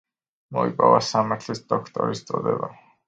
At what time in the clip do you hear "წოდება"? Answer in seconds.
2.31-2.73